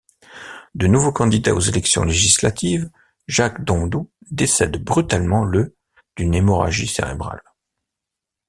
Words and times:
De 0.73 0.87
nouveau 0.87 1.11
candidat 1.11 1.53
aux 1.53 1.59
élections 1.59 2.01
législatives, 2.03 2.89
Jacques 3.27 3.63
Dondoux 3.63 4.09
décède 4.31 4.83
brutalement 4.83 5.45
le 5.45 5.75
d’une 6.15 6.33
hémorragie 6.33 6.87
cérébrale. 6.87 7.43